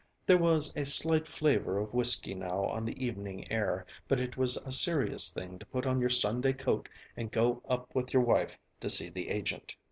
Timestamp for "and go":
7.15-7.61